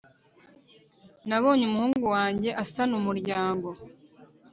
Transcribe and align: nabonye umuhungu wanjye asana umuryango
nabonye 1.27 1.63
umuhungu 1.67 2.05
wanjye 2.15 2.49
asana 2.63 2.93
umuryango 3.01 3.67